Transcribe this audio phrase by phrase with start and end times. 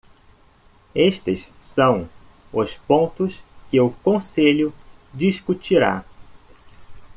[0.95, 2.09] Estes são
[2.51, 4.73] os pontos que o Conselho
[5.13, 6.03] discutirá.